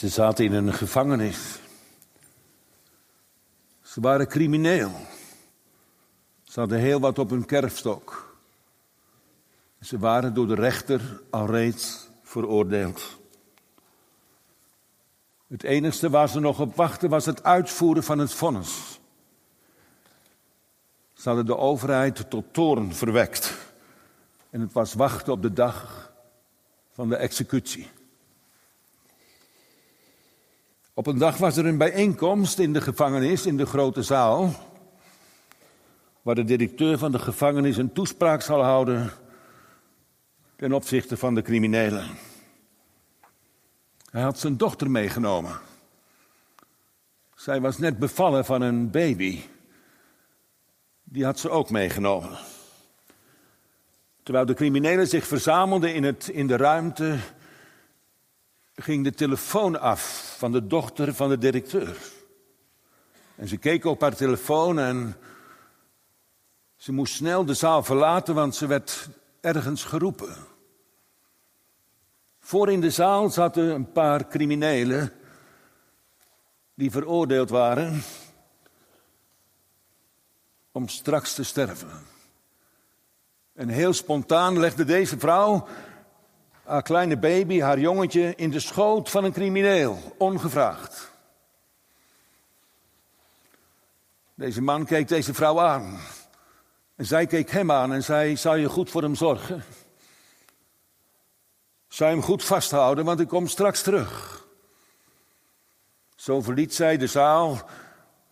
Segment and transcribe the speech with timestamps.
[0.00, 1.58] Ze zaten in een gevangenis.
[3.82, 4.90] Ze waren crimineel.
[6.42, 8.36] Ze hadden heel wat op hun kerfstok.
[9.80, 13.18] Ze waren door de rechter al reeds veroordeeld.
[15.46, 19.00] Het enige waar ze nog op wachten was het uitvoeren van het vonnis.
[21.12, 23.56] Ze hadden de overheid tot toorn verwekt.
[24.50, 26.12] En het was wachten op de dag
[26.90, 27.90] van de executie.
[31.00, 34.52] Op een dag was er een bijeenkomst in de gevangenis, in de grote zaal,
[36.22, 39.10] waar de directeur van de gevangenis een toespraak zal houden
[40.56, 42.06] ten opzichte van de criminelen.
[44.10, 45.60] Hij had zijn dochter meegenomen.
[47.34, 49.40] Zij was net bevallen van een baby.
[51.04, 52.38] Die had ze ook meegenomen.
[54.22, 57.18] Terwijl de criminelen zich verzamelden in, het, in de ruimte,
[58.74, 61.96] ging de telefoon af van de dochter van de directeur.
[63.36, 65.16] En ze keek op haar telefoon en
[66.76, 69.08] ze moest snel de zaal verlaten, want ze werd
[69.40, 70.36] ergens geroepen.
[72.40, 75.12] Voor in de zaal zaten een paar criminelen
[76.74, 78.02] die veroordeeld waren
[80.72, 81.90] om straks te sterven.
[83.52, 85.66] En heel spontaan legde deze vrouw
[86.64, 91.10] haar kleine baby, haar jongetje, in de schoot van een crimineel, ongevraagd.
[94.34, 96.00] Deze man keek deze vrouw aan.
[96.96, 99.64] En zij keek hem aan en zei: Zou je goed voor hem zorgen?
[101.88, 104.44] Zou je hem goed vasthouden, want ik kom straks terug.
[106.14, 107.68] Zo verliet zij de zaal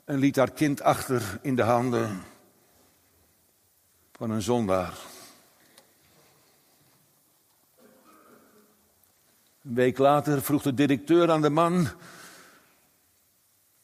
[0.05, 2.23] en liet haar kind achter in de handen
[4.13, 4.93] van een zondaar.
[9.63, 11.89] Een week later vroeg de directeur aan de man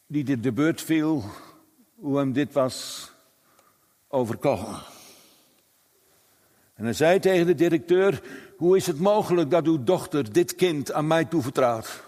[0.07, 1.23] die dit de beurt viel,
[1.95, 3.09] hoe hem dit was
[4.07, 4.81] overkomen.
[6.73, 8.21] En hij zei tegen de directeur:
[8.57, 12.03] Hoe is het mogelijk dat uw dochter dit kind aan mij toevertrouwt?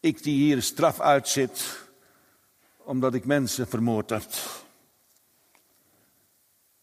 [0.00, 1.88] Ik die hier straf uitzit
[2.76, 4.24] omdat ik mensen vermoord heb.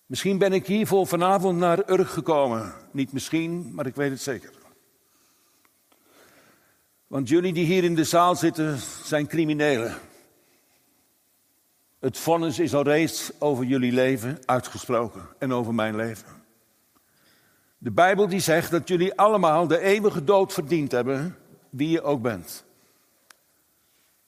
[0.06, 2.74] Misschien ben ik hiervoor vanavond naar Urk gekomen.
[2.92, 4.52] Niet misschien, maar ik weet het zeker.
[7.08, 9.98] Want jullie die hier in de zaal zitten zijn criminelen.
[12.00, 16.28] Het vonnis is al reeds over jullie leven uitgesproken en over mijn leven.
[17.78, 21.38] De Bijbel die zegt dat jullie allemaal de eeuwige dood verdiend hebben,
[21.70, 22.66] wie je ook bent.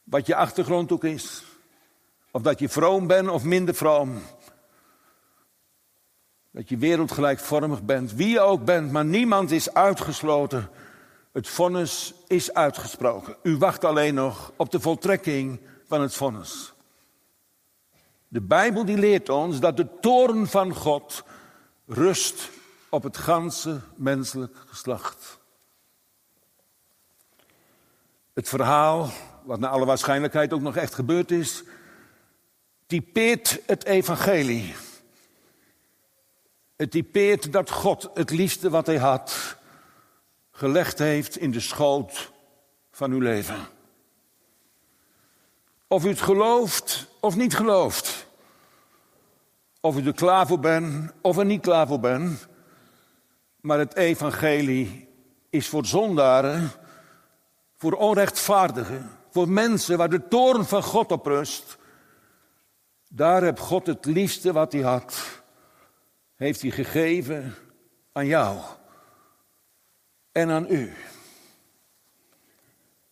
[0.03, 1.43] Wat je achtergrond ook is,
[2.31, 4.21] of dat je vroom bent of minder vroom.
[6.51, 10.69] Dat je wereldgelijkvormig bent, wie je ook bent, maar niemand is uitgesloten.
[11.31, 13.35] Het vonnis is uitgesproken.
[13.43, 16.73] U wacht alleen nog op de voltrekking van het vonnis.
[18.27, 21.23] De Bijbel die leert ons dat de toorn van God
[21.85, 22.49] rust
[22.89, 25.39] op het ganse menselijk geslacht.
[28.33, 29.09] Het verhaal,
[29.43, 31.63] wat naar alle waarschijnlijkheid ook nog echt gebeurd is,
[32.85, 34.75] typeert het evangelie.
[36.75, 39.57] Het typeert dat God het liefste wat hij had
[40.59, 42.31] gelegd heeft in de schoot
[42.91, 43.67] van uw leven.
[45.87, 48.27] Of u het gelooft of niet gelooft.
[49.81, 52.47] Of u er klaar voor bent of er niet klaar voor bent.
[53.61, 55.07] Maar het evangelie
[55.49, 56.71] is voor zondaren,
[57.77, 61.77] voor onrechtvaardigen, voor mensen waar de toorn van God op rust.
[63.09, 65.41] Daar heb God het liefste wat hij had,
[66.35, 67.55] heeft hij gegeven
[68.11, 68.59] aan jou
[70.31, 70.93] en aan u.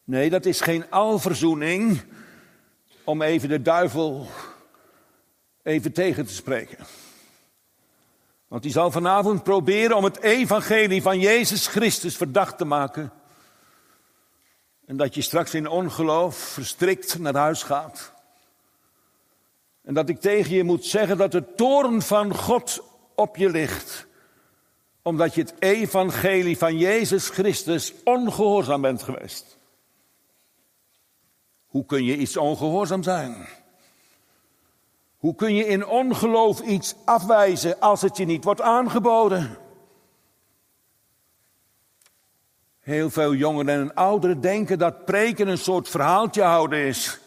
[0.04, 2.02] Nee, dat is geen alverzoening
[3.04, 4.28] om even de duivel
[5.64, 6.86] even tegen te spreken.
[8.48, 13.12] Want die zal vanavond proberen om het evangelie van Jezus Christus verdacht te maken.
[14.86, 18.14] En dat je straks in ongeloof verstrikt naar huis gaat.
[19.84, 22.84] En dat ik tegen je moet zeggen dat de toorn van God
[23.16, 24.08] op je ligt.
[25.08, 29.58] Omdat je het evangelie van Jezus Christus ongehoorzaam bent geweest.
[31.66, 33.48] Hoe kun je iets ongehoorzaam zijn?
[35.18, 39.58] Hoe kun je in ongeloof iets afwijzen als het je niet wordt aangeboden?
[42.80, 47.20] Heel veel jongeren en ouderen denken dat preken een soort verhaaltje houden is.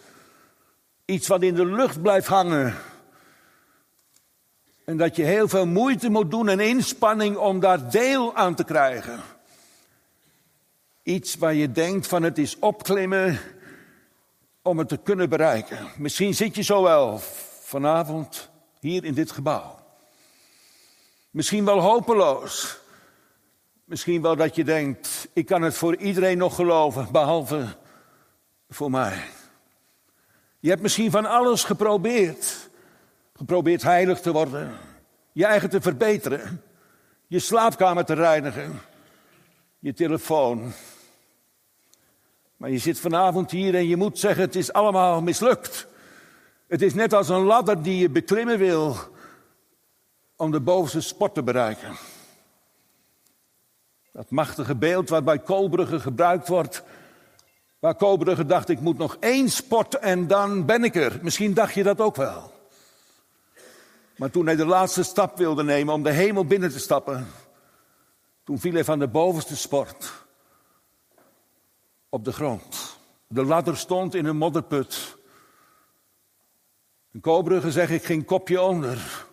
[1.05, 2.75] Iets wat in de lucht blijft hangen.
[4.91, 8.65] En dat je heel veel moeite moet doen en inspanning om daar deel aan te
[8.65, 9.21] krijgen.
[11.03, 13.39] Iets waar je denkt van het is opklimmen
[14.63, 15.89] om het te kunnen bereiken.
[15.97, 17.19] Misschien zit je zo wel
[17.61, 18.51] vanavond
[18.81, 19.79] hier in dit gebouw.
[21.31, 22.79] Misschien wel hopeloos.
[23.85, 27.67] Misschien wel dat je denkt, ik kan het voor iedereen nog geloven, behalve
[28.69, 29.23] voor mij.
[30.61, 32.70] Je hebt misschien van alles geprobeerd.
[33.41, 34.73] Geprobeerd heilig te worden,
[35.33, 36.63] je eigen te verbeteren,
[37.27, 38.81] je slaapkamer te reinigen,
[39.79, 40.73] je telefoon.
[42.57, 45.87] Maar je zit vanavond hier en je moet zeggen, het is allemaal mislukt.
[46.69, 48.97] Het is net als een ladder die je beklimmen wil
[50.37, 51.97] om de bovenste sport te bereiken.
[54.13, 55.43] Dat machtige beeld wat bij
[55.99, 56.83] gebruikt wordt.
[57.79, 61.19] Waar Koolbrugge dacht, ik moet nog één sport en dan ben ik er.
[61.23, 62.59] Misschien dacht je dat ook wel.
[64.21, 67.27] Maar toen hij de laatste stap wilde nemen om de hemel binnen te stappen,
[68.45, 70.13] toen viel hij van de bovenste sport
[72.09, 72.99] op de grond.
[73.27, 75.17] De ladder stond in een modderput.
[77.13, 79.27] In Koolbrugge zeg ik ging kopje onder.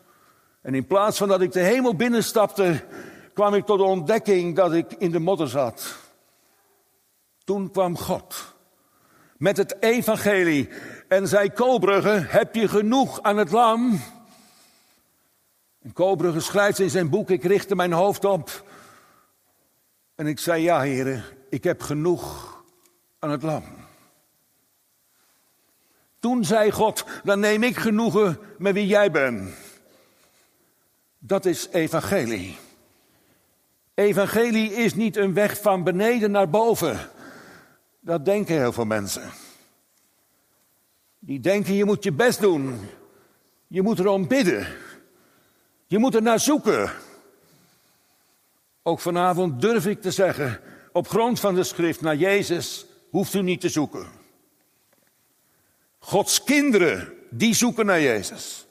[0.61, 2.85] En in plaats van dat ik de hemel binnenstapte,
[3.33, 5.97] kwam ik tot de ontdekking dat ik in de modder zat.
[7.43, 8.55] Toen kwam God
[9.37, 10.69] met het evangelie
[11.07, 13.99] en zei Koolbrugge, heb je genoeg aan het lam?
[15.87, 18.63] En Koolbrugge schrijft in zijn boek, ik richtte mijn hoofd op
[20.15, 22.57] en ik zei, ja heren, ik heb genoeg
[23.19, 23.63] aan het lam.
[26.19, 29.49] Toen zei God, dan neem ik genoegen met wie jij bent.
[31.19, 32.57] Dat is evangelie.
[33.93, 37.09] Evangelie is niet een weg van beneden naar boven.
[37.99, 39.31] Dat denken heel veel mensen.
[41.19, 42.79] Die denken je moet je best doen.
[43.67, 44.67] Je moet erom bidden.
[45.87, 46.91] Je moet er naar zoeken.
[48.81, 50.61] Ook vanavond durf ik te zeggen,
[50.91, 54.07] op grond van de schrift naar Jezus hoeft u niet te zoeken.
[55.99, 58.65] Gods kinderen, die zoeken naar Jezus.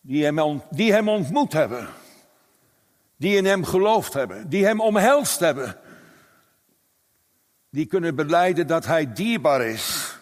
[0.00, 1.88] Die hem, die hem ontmoet hebben.
[3.16, 4.48] Die in hem geloofd hebben.
[4.48, 5.76] Die hem omhelst hebben.
[7.70, 10.16] Die kunnen beleiden dat hij dierbaar is.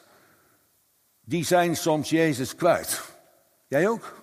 [1.25, 3.03] Die zijn soms Jezus kwijt.
[3.69, 4.22] Jij ook?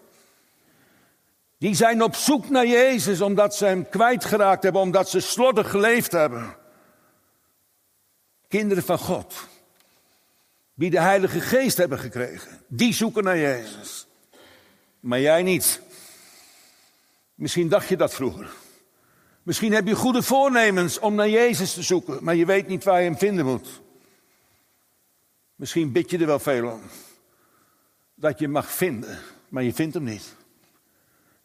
[1.59, 6.11] Die zijn op zoek naar Jezus omdat ze hem kwijtgeraakt hebben, omdat ze slordig geleefd
[6.11, 6.55] hebben.
[8.47, 9.47] Kinderen van God,
[10.73, 14.07] die de Heilige Geest hebben gekregen, die zoeken naar Jezus.
[14.99, 15.81] Maar jij niet.
[17.35, 18.49] Misschien dacht je dat vroeger.
[19.43, 22.99] Misschien heb je goede voornemens om naar Jezus te zoeken, maar je weet niet waar
[22.99, 23.81] je hem vinden moet.
[25.55, 26.81] Misschien bid je er wel veel om.
[28.15, 29.19] Dat je hem mag vinden,
[29.49, 30.37] maar je vindt hem niet.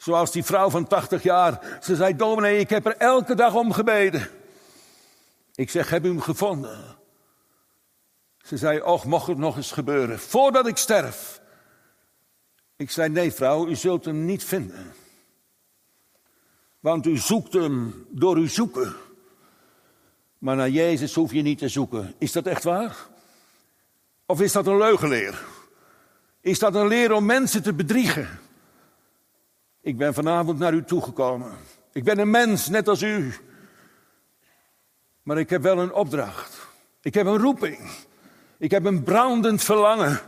[0.04, 1.78] Zoals die vrouw van 80 jaar.
[1.82, 4.30] Ze zei, dominee, ik heb er elke dag om gebeden.
[5.54, 6.96] Ik zeg, heb u hem gevonden?
[8.38, 11.40] Ze zei, och, mocht het nog eens gebeuren, voordat ik sterf.
[12.76, 14.94] Ik zei, nee vrouw, u zult hem niet vinden.
[16.80, 18.94] Want u zoekt hem door uw zoeken.
[20.38, 22.14] Maar naar Jezus hoef je niet te zoeken.
[22.18, 22.96] Is dat echt waar?
[24.26, 25.44] Of is dat een leugenleer?
[26.40, 28.42] Is dat een leer om mensen te bedriegen?
[29.84, 31.52] Ik ben vanavond naar u toegekomen.
[31.92, 33.34] Ik ben een mens, net als u.
[35.22, 36.66] Maar ik heb wel een opdracht.
[37.00, 37.90] Ik heb een roeping.
[38.58, 40.20] Ik heb een brandend verlangen.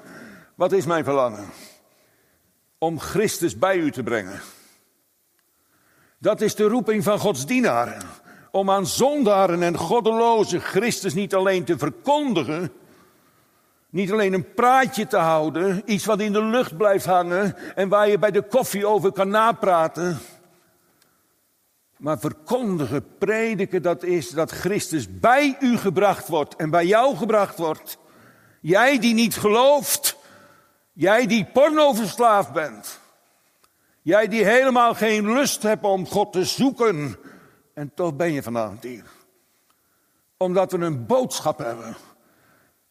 [0.54, 1.48] Wat is mijn verlangen?
[2.78, 4.40] Om Christus bij u te brengen.
[6.18, 8.02] Dat is de roeping van Gods dienaren.
[8.50, 12.72] Om aan zondaren en goddelozen Christus niet alleen te verkondigen,
[13.90, 18.08] niet alleen een praatje te houden, iets wat in de lucht blijft hangen en waar
[18.08, 20.18] je bij de koffie over kan napraten.
[21.96, 27.58] Maar verkondigen, prediken, dat is dat Christus bij u gebracht wordt en bij jou gebracht
[27.58, 27.98] wordt.
[28.60, 30.16] Jij die niet gelooft,
[30.92, 33.00] jij die pornoverslaafd bent.
[34.02, 37.16] Jij die helemaal geen lust hebt om God te zoeken.
[37.74, 39.04] En toch ben je vanavond hier.
[40.36, 41.96] Omdat we een boodschap hebben.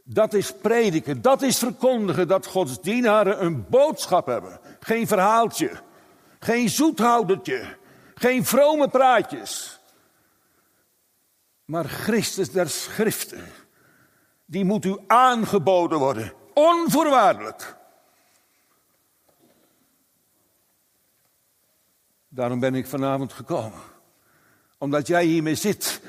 [0.07, 4.59] Dat is prediken, dat is verkondigen dat Gods dienaren een boodschap hebben.
[4.79, 5.71] Geen verhaaltje,
[6.39, 7.77] geen zoethoudertje,
[8.15, 9.79] geen vrome praatjes.
[11.65, 13.45] Maar Christus der Schriften,
[14.45, 17.75] die moet u aangeboden worden, onvoorwaardelijk.
[22.27, 23.79] Daarom ben ik vanavond gekomen.
[24.77, 26.01] Omdat jij hiermee zit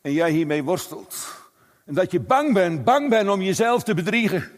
[0.00, 1.39] en jij hiermee worstelt.
[1.90, 4.50] En dat je bang bent, bang bent om jezelf te bedriegen.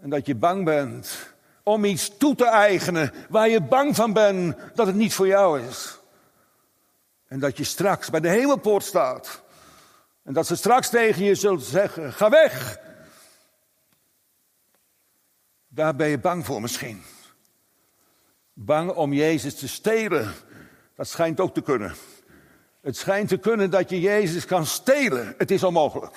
[0.00, 4.56] En dat je bang bent om iets toe te eigenen waar je bang van bent
[4.74, 5.98] dat het niet voor jou is.
[7.28, 9.42] En dat je straks bij de hemelpoort staat
[10.22, 12.78] En dat ze straks tegen je zullen zeggen: ga weg.
[15.68, 17.02] Daar ben je bang voor misschien.
[18.52, 20.32] Bang om Jezus te stelen.
[20.94, 21.94] Dat schijnt ook te kunnen.
[22.82, 25.34] Het schijnt te kunnen dat je Jezus kan stelen.
[25.38, 26.14] Het is onmogelijk.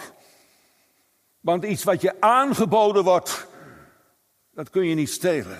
[1.39, 3.47] Want iets wat je aangeboden wordt,
[4.53, 5.59] dat kun je niet stelen.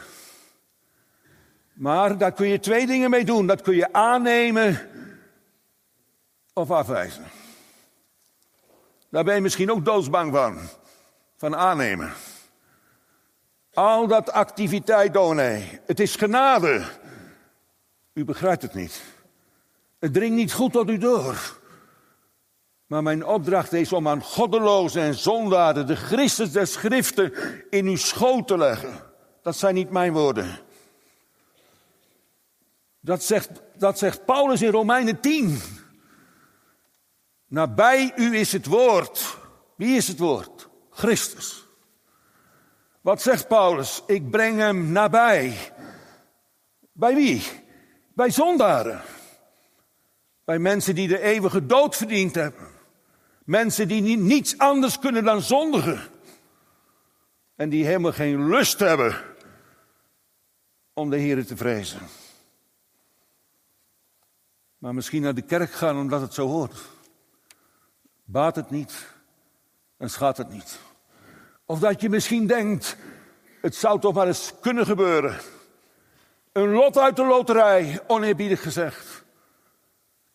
[1.74, 3.48] Maar daar kun je twee dingen mee doen.
[3.48, 4.90] Dat kun je aannemen
[6.54, 7.26] of afwijzen.
[9.10, 10.60] Daar ben je misschien ook doodsbang van.
[11.38, 12.14] Van aannemen.
[13.74, 15.80] Al dat activiteit, dominee.
[15.86, 16.84] Het is genade.
[18.14, 19.15] U begrijpt het niet.
[20.06, 21.60] Het dringt niet goed tot u door.
[22.86, 27.34] Maar mijn opdracht is om aan goddelozen en zondaden de Christus der Schriften
[27.70, 28.94] in uw schoot te leggen.
[29.42, 30.60] Dat zijn niet mijn woorden.
[33.00, 35.62] Dat zegt, dat zegt Paulus in Romeinen 10.
[37.48, 39.38] Nabij u is het woord.
[39.76, 40.70] Wie is het woord?
[40.90, 41.68] Christus.
[43.02, 44.04] Wat zegt Paulus?
[44.08, 45.58] Ik breng hem nabij.
[46.92, 47.44] Bij wie?
[48.14, 49.02] Bij zondaren.
[50.46, 52.68] Bij mensen die de eeuwige dood verdiend hebben.
[53.44, 56.02] Mensen die niets anders kunnen dan zondigen.
[57.56, 59.16] En die helemaal geen lust hebben
[60.94, 62.00] om de Heer te vrezen.
[64.78, 66.82] Maar misschien naar de kerk gaan omdat het zo hoort.
[68.24, 69.14] Baat het niet
[69.98, 70.80] en schaadt het niet.
[71.66, 72.98] Of dat je misschien denkt,
[73.62, 75.40] het zou toch maar eens kunnen gebeuren.
[76.52, 79.25] Een lot uit de loterij, oneerbiedig gezegd.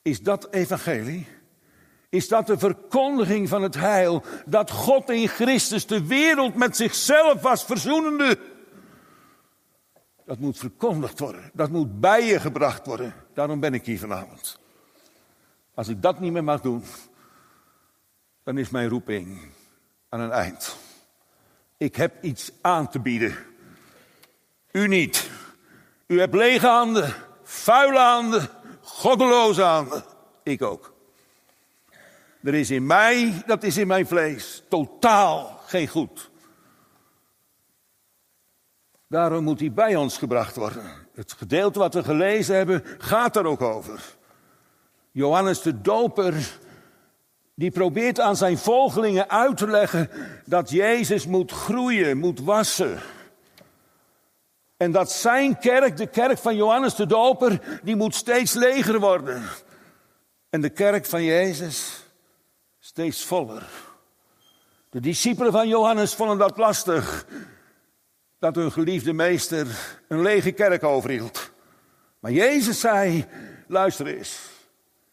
[0.02, 1.26] Is dat evangelie?
[2.08, 4.22] Is dat de verkondiging van het heil?
[4.46, 8.38] Dat God in Christus de wereld met zichzelf was verzoenende?
[10.24, 11.50] Dat moet verkondigd worden.
[11.52, 13.14] Dat moet bij je gebracht worden.
[13.34, 14.58] Daarom ben ik hier vanavond.
[15.74, 16.84] Als ik dat niet meer mag doen,
[18.44, 19.40] dan is mijn roeping
[20.08, 20.76] aan een eind.
[21.76, 23.36] Ik heb iets aan te bieden.
[24.72, 25.30] U niet.
[26.06, 28.48] U hebt lege handen, vuile handen,
[28.90, 30.04] goddeloze handen.
[30.42, 30.92] Ik ook.
[32.42, 36.30] Er is in mij, dat is in mijn vlees, totaal geen goed.
[39.08, 40.82] Daarom moet hij bij ons gebracht worden.
[41.14, 44.16] Het gedeelte wat we gelezen hebben gaat er ook over.
[45.10, 46.58] Johannes de Doper,
[47.54, 50.10] die probeert aan zijn volgelingen uit te leggen
[50.44, 52.98] dat Jezus moet groeien, moet wassen.
[54.80, 59.42] En dat zijn kerk, de kerk van Johannes de Doper, die moet steeds leger worden.
[60.50, 62.04] En de kerk van Jezus
[62.78, 63.62] steeds voller.
[64.90, 67.26] De discipelen van Johannes vonden dat lastig
[68.38, 69.66] dat hun geliefde meester
[70.08, 71.50] een lege kerk overhield.
[72.20, 73.26] Maar Jezus zei,
[73.66, 74.38] luister eens,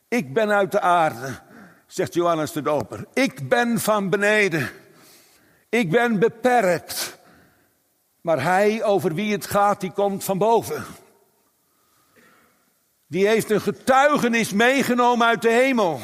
[0.08, 1.40] ik ben uit de aarde,
[1.88, 3.06] zegt Johannes de Doper.
[3.14, 4.70] Ik ben van beneden.
[5.70, 7.18] Ik ben beperkt.
[8.22, 10.86] Maar hij over wie het gaat, die komt van boven.
[13.08, 16.00] Die heeft een getuigenis meegenomen uit de hemel.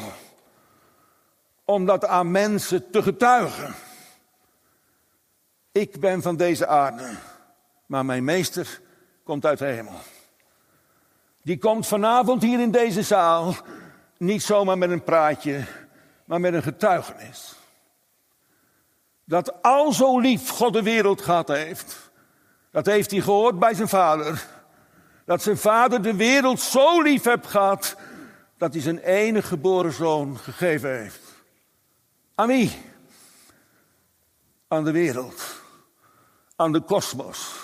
[1.64, 3.74] Om dat aan mensen te getuigen.
[5.72, 7.10] Ik ben van deze aarde,
[7.86, 8.80] maar mijn meester
[9.24, 9.98] komt uit de hemel.
[11.42, 13.54] Die komt vanavond hier in deze zaal
[14.18, 15.64] niet zomaar met een praatje,
[16.24, 17.54] maar met een getuigenis.
[19.24, 22.10] Dat al zo lief God de wereld gehad heeft,
[22.70, 24.46] dat heeft hij gehoord bij zijn vader.
[25.24, 27.96] Dat zijn vader de wereld zo lief heeft gehad,
[28.58, 31.20] dat hij zijn enige geboren zoon gegeven heeft.
[32.34, 32.82] Aan wie?
[34.68, 35.62] Aan de wereld
[36.56, 37.62] aan de kosmos.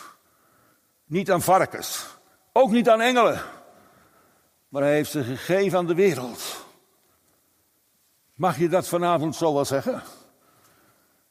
[1.05, 2.07] Niet aan varkens.
[2.53, 3.43] Ook niet aan engelen.
[4.69, 6.67] Maar hij heeft ze gegeven aan de wereld.
[8.35, 10.03] Mag je dat vanavond zo wel zeggen?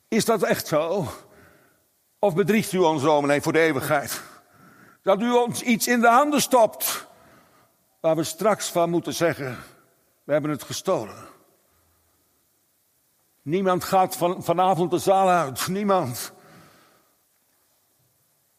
[0.09, 1.07] Is dat echt zo?
[2.19, 4.21] Of bedriegt u ons, dominee, voor de eeuwigheid?
[5.01, 7.07] Dat u ons iets in de handen stopt.
[7.99, 9.57] Waar we straks van moeten zeggen:
[10.23, 11.27] we hebben het gestolen.
[13.41, 15.67] Niemand gaat van, vanavond de zaal uit.
[15.67, 16.31] Niemand.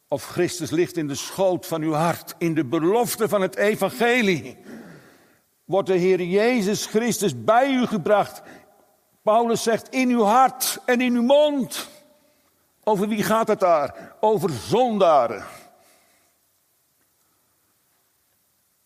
[0.09, 4.59] Of Christus ligt in de schoot van uw hart, in de belofte van het evangelie.
[5.65, 8.43] Wordt de Heer Jezus Christus bij u gebracht.
[9.31, 11.89] Paulus zegt in uw hart en in uw mond.
[12.85, 14.17] Over wie gaat het daar?
[14.21, 15.45] Over zondaren.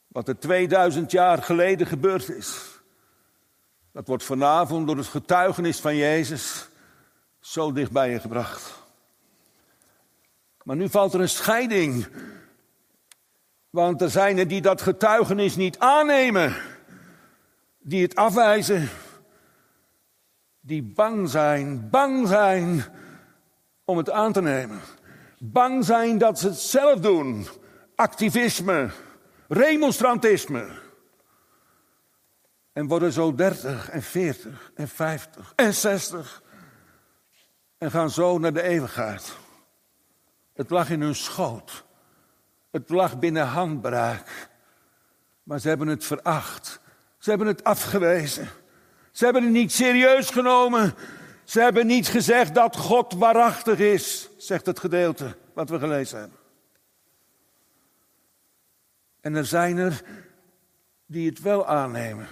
[0.07, 2.81] Wat er 2000 jaar geleden gebeurd is.
[3.93, 6.69] Dat wordt vanavond door het getuigenis van Jezus
[7.41, 8.73] zo dichtbij je gebracht.
[10.63, 12.09] Maar nu valt er een scheiding.
[13.71, 16.57] Want er zijn er die dat getuigenis niet aannemen,
[17.79, 18.91] die het afwijzen.
[20.66, 22.85] Die bang zijn, bang zijn
[23.85, 24.80] om het aan te nemen.
[25.38, 27.47] Bang zijn dat ze het zelf doen.
[27.94, 28.90] Activisme,
[29.49, 30.68] remonstrantisme.
[32.73, 36.42] En worden zo 30 en 40 en 50 en 60
[37.78, 39.37] en gaan zo naar de eeuwigheid.
[40.54, 41.85] Het lag in hun schoot.
[42.71, 44.49] Het lag binnen handbereik.
[45.42, 46.80] Maar ze hebben het veracht.
[47.18, 48.49] Ze hebben het afgewezen.
[49.14, 50.94] Ze hebben het niet serieus genomen.
[51.44, 56.38] Ze hebben niet gezegd dat God waarachtig is, zegt het gedeelte wat we gelezen hebben.
[59.21, 60.02] En er zijn er
[61.06, 62.26] die het wel aannemen.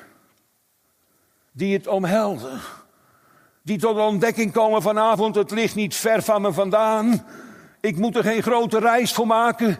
[1.52, 2.60] Die het omhelzen.
[3.62, 7.26] Die tot de ontdekking komen vanavond, het ligt niet ver van me vandaan.
[7.80, 9.78] Ik moet er geen grote reis voor maken.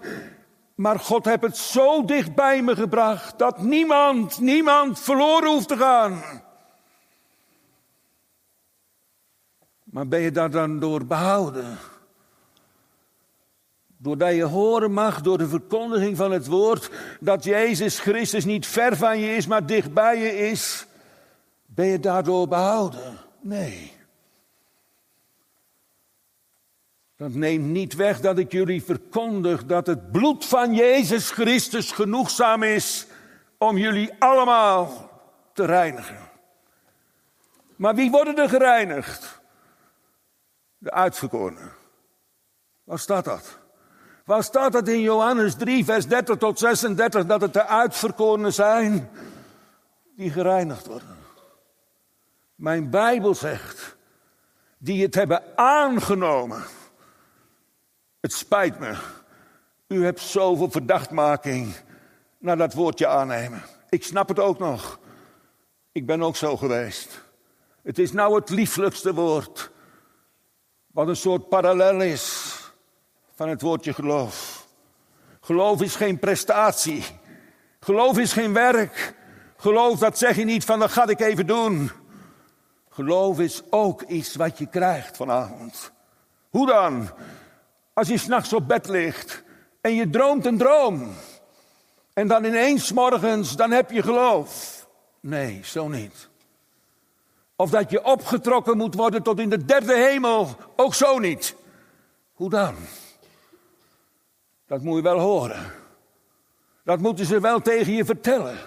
[0.75, 5.77] Maar God heeft het zo dicht bij me gebracht dat niemand, niemand verloren hoeft te
[5.77, 6.23] gaan.
[9.93, 11.79] Maar ben je daar dan door behouden?
[13.97, 18.97] Doordat je horen mag door de verkondiging van het woord dat Jezus Christus niet ver
[18.97, 20.87] van je is, maar dicht bij je is,
[21.67, 23.19] ben je daardoor behouden?
[23.41, 23.93] Nee.
[27.17, 32.63] Dat neemt niet weg dat ik jullie verkondig dat het bloed van Jezus Christus genoegzaam
[32.63, 33.07] is
[33.59, 35.11] om jullie allemaal
[35.53, 36.19] te reinigen.
[37.77, 39.42] Maar wie worden er gereinigd?
[40.83, 41.73] De uitverkorenen.
[42.85, 43.59] Waar staat dat?
[44.25, 49.11] Waar staat dat in Johannes 3, vers 30 tot 36, dat het de uitverkorenen zijn
[50.17, 51.17] die gereinigd worden?
[52.55, 53.97] Mijn Bijbel zegt,
[54.79, 56.63] die het hebben aangenomen.
[58.21, 58.97] Het spijt me.
[59.89, 61.75] U hebt zoveel verdachtmaking
[62.39, 63.63] naar dat woordje aannemen.
[63.89, 64.99] Ik snap het ook nog.
[65.93, 67.25] Ik ben ook zo geweest.
[67.83, 69.72] Het is nou het lieflijkste woord.
[70.93, 72.55] Wat een soort parallel is
[73.35, 74.67] van het woordje geloof.
[75.41, 77.05] Geloof is geen prestatie.
[77.81, 79.15] Geloof is geen werk.
[79.57, 81.91] Geloof, dat zeg je niet van dat ga ik even doen.
[82.91, 85.93] Geloof is ook iets wat je krijgt vanavond.
[86.51, 87.11] Hoe dan?
[87.93, 89.43] Als je s'nachts op bed ligt
[89.81, 91.13] en je droomt een droom.
[92.13, 94.87] En dan ineens morgens, dan heb je geloof.
[95.21, 96.31] Nee, zo niet.
[97.57, 100.57] Of dat je opgetrokken moet worden tot in de derde hemel.
[100.77, 101.57] Ook zo niet.
[102.33, 102.75] Hoe dan?
[104.67, 105.73] Dat moet je wel horen.
[106.85, 108.59] Dat moeten ze wel tegen je vertellen.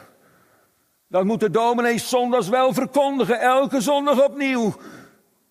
[1.07, 4.75] Dat moet de dominee zondags wel verkondigen, elke zondag opnieuw.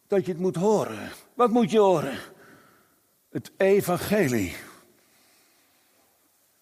[0.07, 1.11] Dat je het moet horen.
[1.35, 2.18] Wat moet je horen?
[3.31, 4.57] Het evangelie.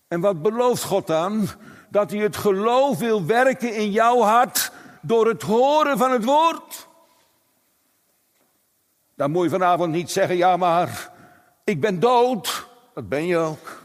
[0.08, 1.48] En wat belooft God dan?
[1.88, 6.88] Dat hij het geloof wil werken in jouw hart door het horen van het woord.
[9.14, 11.10] Dan moet je vanavond niet zeggen, ja maar,
[11.64, 12.70] ik ben dood.
[12.94, 13.82] Dat ben je ook.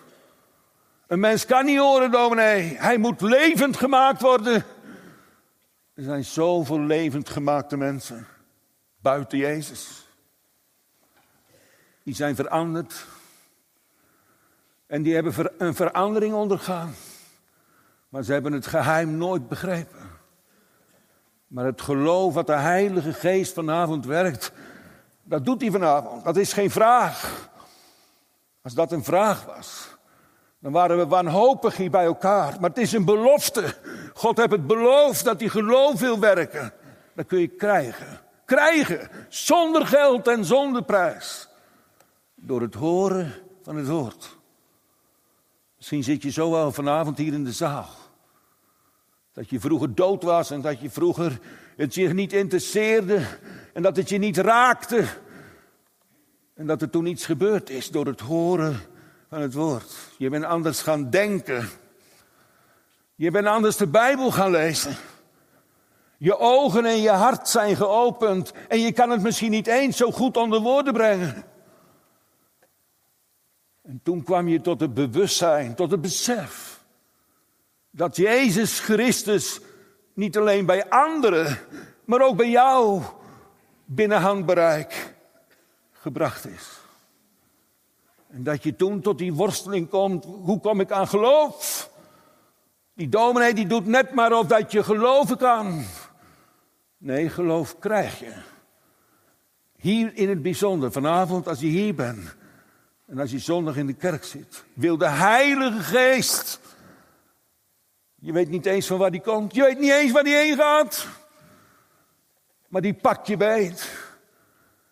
[1.07, 2.77] Een mens kan niet horen, dominee.
[2.77, 4.65] Hij moet levend gemaakt worden.
[5.93, 8.27] Er zijn zoveel levend gemaakte mensen
[9.01, 10.07] buiten Jezus.
[12.03, 13.05] Die zijn veranderd.
[14.87, 16.95] En die hebben een verandering ondergaan.
[18.09, 19.96] Maar ze hebben het geheim nooit begrepen.
[21.47, 24.51] Maar het geloof wat de Heilige Geest vanavond werkt,
[25.23, 26.23] dat doet hij vanavond.
[26.23, 27.49] Dat is geen vraag.
[28.61, 29.97] Als dat een vraag was,
[30.59, 32.57] dan waren we wanhopig hier bij elkaar.
[32.59, 33.75] Maar het is een belofte.
[34.13, 36.73] God heeft het beloofd dat hij geloof wil werken.
[37.13, 38.21] Dat kun je krijgen.
[38.45, 39.09] Krijgen.
[39.29, 41.49] Zonder geld en zonder prijs.
[42.35, 43.33] Door het horen
[43.63, 44.37] van het woord.
[45.77, 47.89] Misschien zit je zo wel vanavond hier in de zaal.
[49.37, 51.39] Dat je vroeger dood was en dat je vroeger
[51.75, 53.25] het je niet interesseerde
[53.73, 55.05] en dat het je niet raakte.
[56.53, 58.79] En dat er toen iets gebeurd is door het horen
[59.29, 59.95] van het woord.
[60.17, 61.69] Je bent anders gaan denken.
[63.15, 64.95] Je bent anders de Bijbel gaan lezen.
[66.17, 70.11] Je ogen en je hart zijn geopend en je kan het misschien niet eens zo
[70.11, 71.43] goed onder woorden brengen.
[73.83, 76.66] En toen kwam je tot het bewustzijn, tot het besef
[77.97, 79.59] dat Jezus Christus
[80.13, 81.57] niet alleen bij anderen,
[82.05, 83.01] maar ook bij jou
[83.85, 85.13] binnen handbereik
[85.91, 86.79] gebracht is.
[88.27, 91.89] En dat je toen tot die worsteling komt, hoe kom ik aan geloof?
[92.93, 95.85] Die dominee die doet net maar of dat je geloven kan.
[96.97, 98.33] Nee, geloof krijg je.
[99.77, 102.35] Hier in het bijzonder, vanavond als je hier bent.
[103.05, 104.63] En als je zondag in de kerk zit.
[104.73, 106.59] Wil de Heilige Geest.
[108.19, 109.55] Je weet niet eens van waar die komt.
[109.55, 111.07] Je weet niet eens waar die heen gaat.
[112.67, 113.91] Maar die pakt je beet.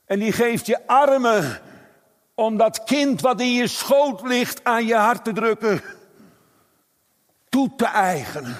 [0.05, 1.61] En die geeft je armen
[2.33, 5.81] om dat kind wat in je schoot ligt aan je hart te drukken.
[7.49, 8.57] Toe te eigenen.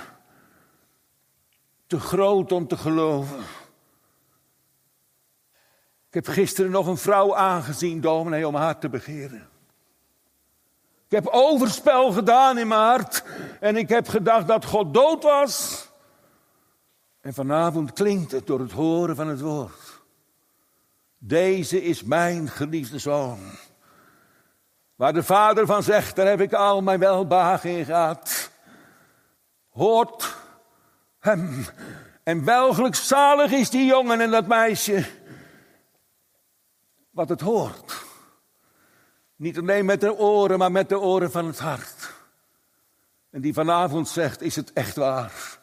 [1.88, 3.39] Te groot om te geloven.
[6.08, 9.49] Ik heb gisteren nog een vrouw aangezien, dominee, om haar te begeren.
[11.15, 13.23] Ik heb overspel gedaan in mijn hart
[13.60, 15.88] en ik heb gedacht dat God dood was.
[17.21, 20.01] En vanavond klinkt het door het horen van het woord.
[21.17, 23.39] Deze is mijn geliefde zoon.
[24.95, 28.51] Waar de vader van zegt, daar heb ik al mijn welbehagen in gehad.
[29.69, 30.36] Hoort
[31.19, 31.65] hem.
[32.23, 35.06] En welgelijk zalig is die jongen en dat meisje.
[37.10, 38.05] Wat het hoort.
[39.36, 42.13] Niet alleen met de oren, maar met de oren van het hart.
[43.30, 45.60] En die vanavond zegt, is het echt waar?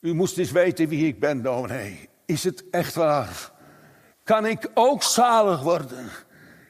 [0.00, 2.08] U moest eens weten wie ik ben, dominee.
[2.26, 3.52] Is het echt waar?
[4.24, 6.10] Kan ik ook zalig worden?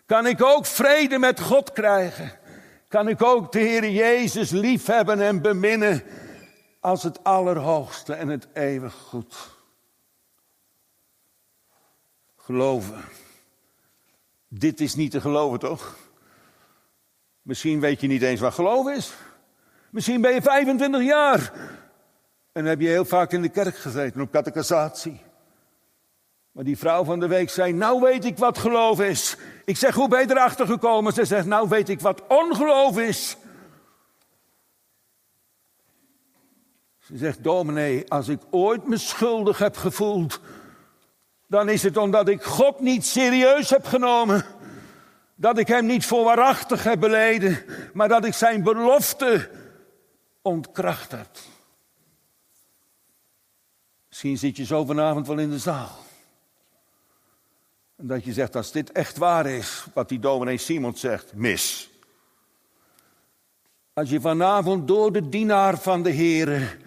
[0.06, 2.38] Kan ik ook vrede met God krijgen?
[2.88, 6.02] Kan ik ook de Heer Jezus liefhebben en beminnen
[6.80, 9.36] als het allerhoogste en het eeuwig goed?
[12.36, 13.04] Geloven.
[14.52, 15.96] Dit is niet te geloven, toch?
[17.42, 19.12] Misschien weet je niet eens wat geloof is.
[19.90, 21.52] Misschien ben je 25 jaar
[22.52, 25.20] en heb je heel vaak in de kerk gezeten op catechisatie.
[26.52, 29.36] Maar die vrouw van de week zei, nou weet ik wat geloof is.
[29.64, 31.12] Ik zeg, hoe ben je erachter gekomen?
[31.12, 33.36] Ze zegt, nou weet ik wat ongeloof is.
[36.98, 40.40] Ze zegt, dominee, als ik ooit me schuldig heb gevoeld,
[41.50, 44.44] dan is het omdat ik God niet serieus heb genomen.
[45.34, 49.50] Dat ik hem niet voor waarachtig heb beleden, maar dat ik zijn belofte
[50.42, 51.28] ontkracht heb.
[54.08, 55.98] Misschien zit je zo vanavond wel in de zaal.
[57.96, 61.90] En dat je zegt, als dit echt waar is, wat die dominee Simon zegt, mis.
[63.92, 66.78] Als je vanavond door de dienaar van de Heer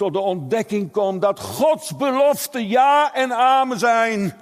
[0.00, 4.38] tot de ontdekking komt dat Gods beloften ja en amen zijn.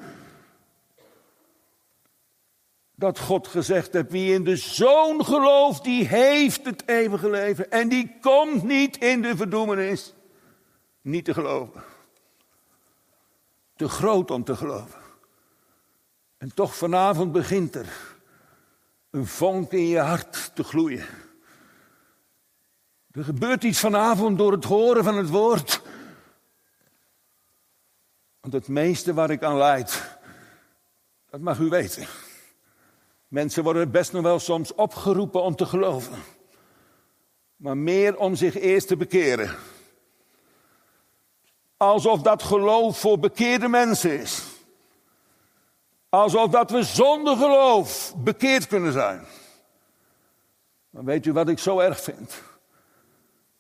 [2.95, 7.71] Dat God gezegd heeft, wie in de Zoon gelooft, die heeft het eeuwige leven.
[7.71, 10.15] En die komt niet in de verdoemenis.
[11.01, 11.83] Niet te geloven.
[13.77, 15.01] Te groot om te geloven.
[16.37, 18.17] En toch vanavond begint er
[19.11, 21.07] een vonk in je hart te gloeien.
[23.19, 25.83] Er gebeurt iets vanavond door het horen van het woord.
[28.41, 30.19] Want het meeste waar ik aan leid,
[31.31, 32.07] dat mag u weten.
[33.29, 36.23] Mensen worden best nog wel soms opgeroepen om te geloven.
[37.57, 39.57] Maar meer om zich eerst te bekeren.
[41.77, 44.43] Alsof dat geloof voor bekeerde mensen is.
[46.09, 49.27] Alsof dat we zonder geloof bekeerd kunnen zijn.
[50.91, 52.47] Maar weet u wat ik zo erg vind?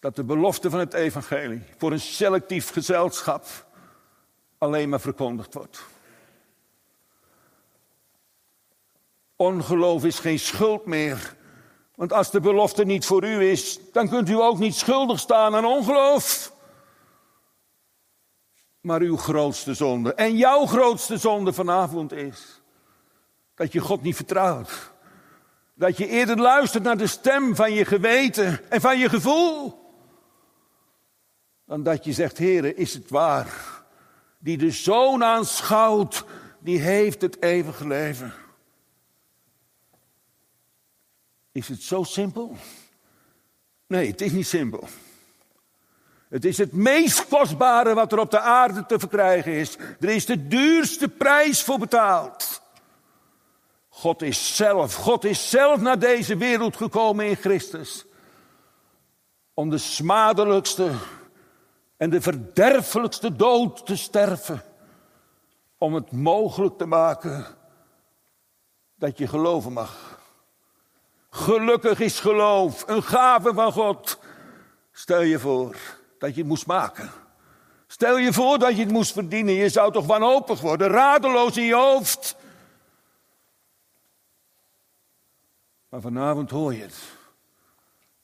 [0.00, 3.44] Dat de belofte van het evangelie voor een selectief gezelschap
[4.58, 5.84] alleen maar verkondigd wordt.
[9.37, 11.37] Ongeloof is geen schuld meer.
[11.94, 15.54] Want als de belofte niet voor u is, dan kunt u ook niet schuldig staan
[15.54, 16.52] aan ongeloof.
[18.80, 22.61] Maar uw grootste zonde en jouw grootste zonde vanavond is
[23.54, 24.92] dat je God niet vertrouwt.
[25.74, 29.88] Dat je eerder luistert naar de stem van je geweten en van je gevoel.
[31.68, 33.83] Dan dat je zegt, Heere, is het waar?
[34.38, 36.24] Die de zoon aanschouwt,
[36.59, 38.33] die heeft het eeuwige leven.
[41.52, 42.57] Is het zo simpel?
[43.87, 44.88] Nee, het is niet simpel.
[46.28, 49.76] Het is het meest kostbare wat er op de aarde te verkrijgen is.
[50.00, 52.62] Er is de duurste prijs voor betaald.
[53.88, 58.04] God is zelf, God is zelf naar deze wereld gekomen in Christus.
[59.54, 60.90] Om de smadelijkste
[61.98, 64.62] en de verderfelijkste dood te sterven.
[65.78, 67.46] Om het mogelijk te maken
[68.94, 70.20] dat je geloven mag.
[71.30, 74.18] Gelukkig is geloof een gave van God.
[74.92, 75.76] Stel je voor
[76.18, 77.11] dat je het moest maken.
[77.87, 79.54] Stel je voor dat je het moest verdienen.
[79.54, 82.37] Je zou toch wanhopig worden, radeloos in je hoofd.
[85.88, 86.98] Maar vanavond hoor je het.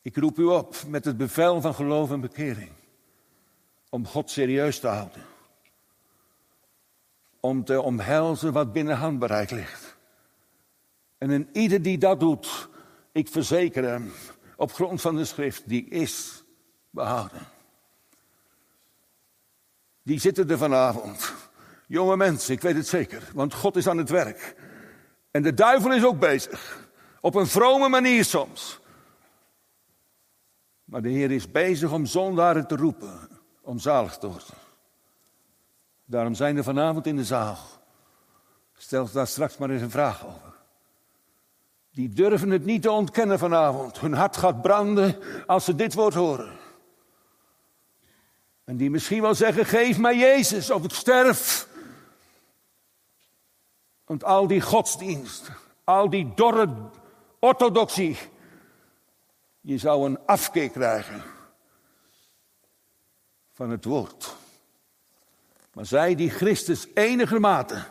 [0.02, 2.70] Ik roep u op met het bevel van geloof en bekering.
[3.94, 5.22] Om God serieus te houden.
[7.40, 9.96] Om te omhelzen wat binnen handbereik ligt.
[11.18, 12.68] En in ieder die dat doet,
[13.12, 14.12] ik verzeker hem,
[14.56, 16.44] op grond van de schrift, die is
[16.90, 17.40] behouden.
[20.02, 21.34] Die zitten er vanavond.
[21.86, 24.56] Jonge mensen, ik weet het zeker, want God is aan het werk.
[25.30, 26.88] En de duivel is ook bezig.
[27.20, 28.80] Op een vrome manier soms.
[30.84, 33.33] Maar de Heer is bezig om zondaren te roepen,
[33.64, 34.54] om zalig te worden.
[36.04, 37.58] Daarom zijn er vanavond in de zaal.
[38.76, 40.52] Stel daar straks maar eens een vraag over.
[41.92, 44.00] Die durven het niet te ontkennen vanavond.
[44.00, 46.52] Hun hart gaat branden als ze dit woord horen.
[48.64, 51.68] En die misschien wel zeggen: Geef mij Jezus of ik sterf.
[54.04, 55.50] Want al die godsdienst,
[55.84, 56.90] al die dorre
[57.38, 58.18] orthodoxie,
[59.60, 61.33] je zou een afkeer krijgen
[63.54, 64.36] van het woord.
[65.72, 67.84] Maar zij die Christus enigermate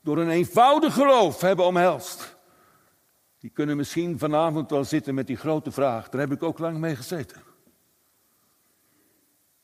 [0.00, 2.36] door een eenvoudig geloof hebben omhelst,
[3.38, 6.08] die kunnen misschien vanavond wel zitten met die grote vraag.
[6.08, 7.42] Daar heb ik ook lang mee gezeten.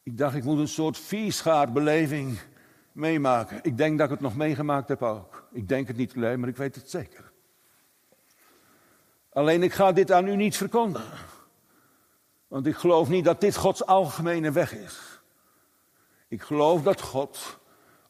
[0.03, 2.39] Ik dacht, ik moet een soort vierschaarbeleving
[2.93, 3.59] meemaken.
[3.63, 5.49] Ik denk dat ik het nog meegemaakt heb ook.
[5.53, 7.33] Ik denk het niet alleen, maar ik weet het zeker.
[9.33, 11.19] Alleen ik ga dit aan u niet verkondigen.
[12.49, 15.16] Want ik geloof niet dat dit Gods algemene weg is.
[16.29, 17.59] Ik geloof dat God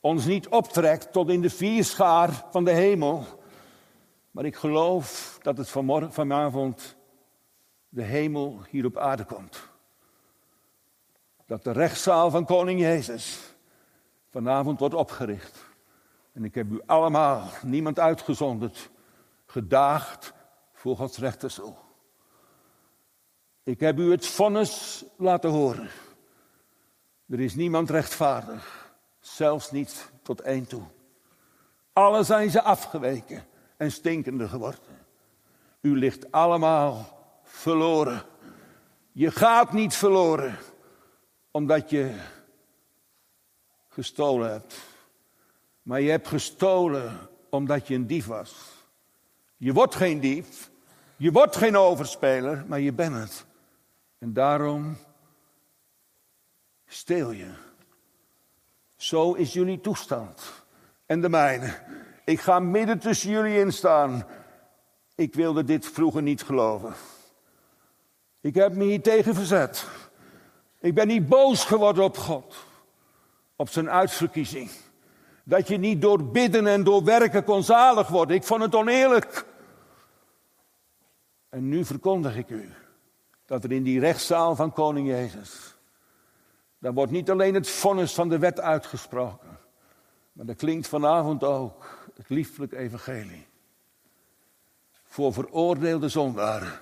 [0.01, 3.25] ons niet optrekt tot in de vierschaar van de hemel.
[4.31, 6.97] Maar ik geloof dat het vanmorgen, vanavond
[7.89, 9.69] de hemel hier op aarde komt.
[11.47, 13.55] Dat de rechtszaal van koning Jezus
[14.31, 15.65] vanavond wordt opgericht.
[16.33, 18.91] En ik heb u allemaal, niemand uitgezonderd,
[19.47, 20.33] gedaagd
[20.73, 21.77] voor Gods rechterstoel.
[23.63, 25.89] Ik heb u het vonnis laten horen.
[27.29, 30.83] Er is niemand rechtvaardig, zelfs niet tot één toe.
[31.93, 34.81] Alle zijn ze afgeweken en stinkende geworden.
[35.81, 38.23] U ligt allemaal verloren.
[39.13, 40.59] Je gaat niet verloren
[41.51, 42.15] omdat je
[43.89, 44.77] gestolen hebt.
[45.83, 47.19] Maar je hebt gestolen
[47.51, 48.55] omdat je een dief was.
[49.57, 50.71] Je wordt geen dief,
[51.17, 53.45] je wordt geen overspeler, maar je bent het.
[54.19, 54.97] En daarom
[56.87, 57.51] steel je.
[58.97, 60.65] Zo is jullie toestand
[61.07, 61.75] en de mijne.
[62.25, 64.27] Ik ga midden tussen jullie in staan.
[65.15, 66.95] Ik wilde dit vroeger niet geloven.
[68.41, 69.87] Ik heb me hier tegen verzet.
[70.81, 72.57] Ik ben niet boos geworden op God,
[73.57, 74.71] op zijn uitverkiezing.
[75.45, 78.37] Dat je niet door bidden en door werken kon zalig worden.
[78.37, 79.45] Ik vond het oneerlijk.
[81.49, 82.73] En nu verkondig ik u
[83.47, 85.76] dat er in die rechtszaal van koning Jezus,
[86.87, 89.59] daar wordt niet alleen het vonnis van de wet uitgesproken,
[90.33, 93.47] maar dat klinkt vanavond ook het lieflijk evangelie.
[95.05, 96.73] Voor veroordeelde zondaren,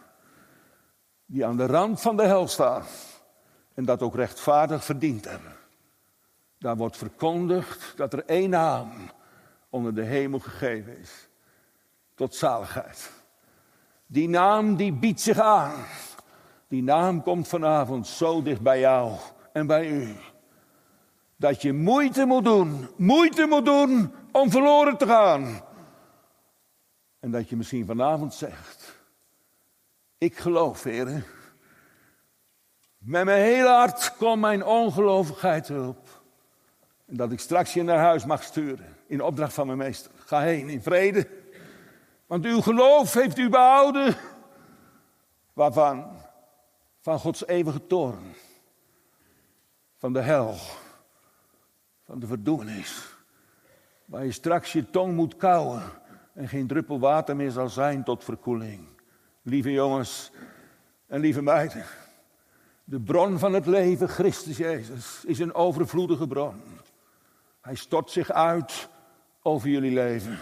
[1.26, 2.82] die aan de rand van de hel staan
[3.74, 5.56] en dat ook rechtvaardig verdiend hebben.
[6.58, 8.90] Daar wordt verkondigd dat er één naam
[9.70, 11.28] onder de hemel gegeven is,
[12.14, 13.12] tot zaligheid.
[14.06, 15.84] Die naam die biedt zich aan.
[16.68, 19.18] Die naam komt vanavond zo dicht bij jou
[19.54, 20.16] en bij u.
[21.36, 25.60] Dat je moeite moet doen, moeite moet doen om verloren te gaan.
[27.20, 29.00] En dat je misschien vanavond zegt:
[30.18, 31.24] Ik geloof, heren.
[32.98, 36.22] Met mijn hele hart komt mijn ongelovigheid erop.
[37.06, 38.96] En dat ik straks je naar huis mag sturen.
[39.06, 40.10] In opdracht van mijn meester.
[40.14, 41.28] Ga heen in vrede.
[42.26, 44.16] Want uw geloof heeft u behouden.
[45.52, 46.16] Waarvan?
[47.00, 48.34] Van Gods eeuwige toorn.
[50.04, 50.54] Van de hel.
[52.04, 53.16] Van de verdoemenis.
[54.04, 55.82] Waar je straks je tong moet kauwen.
[56.34, 58.88] En geen druppel water meer zal zijn tot verkoeling.
[59.42, 60.30] Lieve jongens
[61.06, 61.84] en lieve meiden.
[62.84, 66.62] De bron van het leven, Christus Jezus, is een overvloedige bron.
[67.60, 68.88] Hij stort zich uit
[69.42, 70.38] over jullie leven.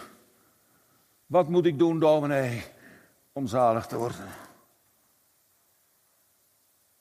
[1.27, 2.62] Wat moet ik doen, dominee,
[3.33, 4.41] om zalig te worden?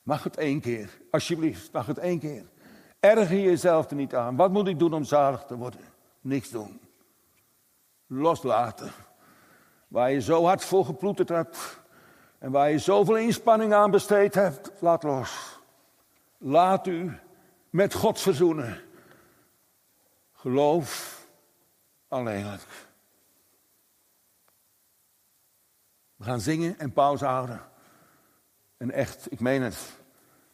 [0.04, 2.46] Mag het één keer, alsjeblieft, mag het één keer.
[3.00, 4.36] Erger jezelf er niet aan.
[4.36, 5.82] Wat moet ik doen om zalig te worden?
[6.22, 6.82] Niks doen.
[8.08, 8.92] Loslaten.
[9.88, 11.80] Waar je zo hard voor geploeterd hebt.
[12.40, 15.60] En waar je zoveel inspanning aan besteed hebt, laat los.
[16.38, 17.20] Laat u
[17.70, 18.82] met God verzoenen.
[20.34, 21.20] Geloof
[22.08, 22.90] alleenlijk.
[26.16, 27.62] We gaan zingen en pauze houden.
[28.82, 30.02] En echt, ik meen het.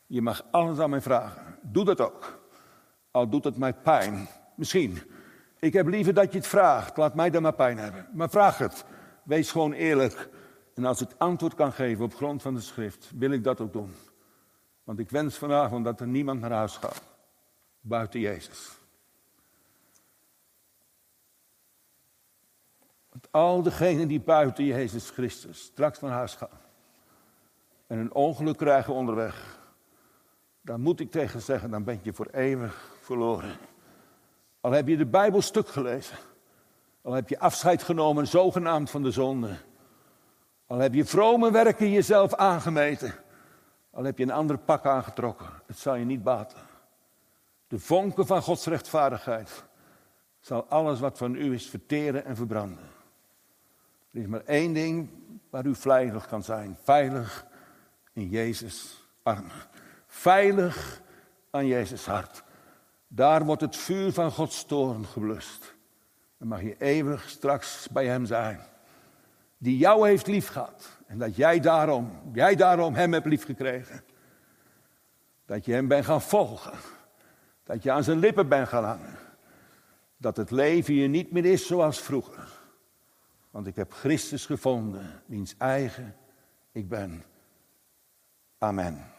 [0.06, 1.58] Je mag alles aan mij vragen.
[1.62, 2.40] Doe dat ook.
[3.12, 4.28] Al doet het mij pijn.
[4.56, 5.00] Misschien.
[5.60, 6.98] Ik heb liever dat je het vraagt.
[6.98, 8.08] Laat mij dan maar pijn hebben.
[8.14, 8.86] Maar vraag het.
[9.24, 10.30] Wees gewoon eerlijk.
[10.74, 13.74] En als ik antwoord kan geven op grond van de schrift, wil ik dat ook
[13.74, 13.96] doen.
[14.84, 17.02] Want ik wens vanavond dat er niemand naar huis gaat.
[17.82, 18.78] Buiten Jezus.
[23.10, 26.66] Want al degenen die buiten Jezus Christus straks naar huis gaan
[27.88, 29.60] en een ongeluk krijgen onderweg,
[30.62, 33.58] daar moet ik tegen zeggen, dan ben je voor eeuwig verloren.
[34.62, 36.18] Al heb je de Bijbel stuk gelezen,
[37.02, 39.58] al heb je afscheid genomen zogenaamd van de zonde,
[40.66, 43.14] al heb je vrome werken jezelf aangemeten,
[43.92, 46.60] al heb je een ander pak aangetrokken, het zal je niet baten.
[47.68, 49.66] De vonken van Gods rechtvaardigheid
[50.40, 52.86] zal alles wat van u is verteren en verbranden.
[54.12, 55.10] Er is maar één ding
[55.50, 56.78] waar u veilig kan zijn.
[56.84, 57.46] Veilig
[58.18, 59.52] in Jezus' armen.
[60.08, 61.02] Veilig
[61.50, 62.44] aan Jezus hart.
[63.08, 65.76] Daar wordt het vuur van Gods toorn geblust.
[66.38, 68.60] Dan mag je eeuwig straks bij Hem zijn.
[69.58, 70.98] Die jou heeft liefgehad.
[71.08, 74.04] En dat jij daarom, jij daarom Hem hebt liefgekregen.
[75.46, 76.78] Dat je Hem bent gaan volgen.
[77.64, 79.16] Dat je aan zijn lippen bent gaan hangen.
[80.18, 82.50] Dat het leven je niet meer is zoals vroeger.
[83.52, 86.16] Want ik heb Christus gevonden, wiens eigen
[86.72, 87.24] ik ben.
[88.62, 89.17] Amen.